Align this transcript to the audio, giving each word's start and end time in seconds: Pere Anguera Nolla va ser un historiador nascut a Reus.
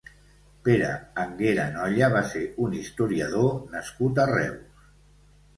Pere 0.67 0.87
Anguera 1.23 1.67
Nolla 1.75 2.09
va 2.15 2.23
ser 2.31 2.41
un 2.65 2.73
historiador 2.79 3.55
nascut 3.77 4.23
a 4.25 4.27
Reus. 4.37 4.93